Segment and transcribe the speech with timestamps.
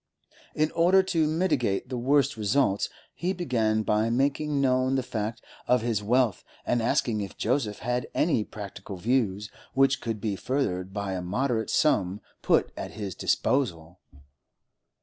[0.55, 5.83] In order to mitigate the worst results, he began by making known the fact of
[5.83, 11.13] his wealth and asking if Joseph had any practical views which could be furthered by
[11.13, 13.99] a moderate sum put at his disposal.